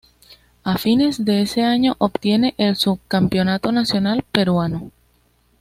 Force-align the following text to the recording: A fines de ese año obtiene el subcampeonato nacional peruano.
A 0.63 0.79
fines 0.79 1.25
de 1.25 1.43
ese 1.43 1.61
año 1.61 1.93
obtiene 1.99 2.55
el 2.57 2.75
subcampeonato 2.75 3.71
nacional 3.71 4.25
peruano. 4.31 4.89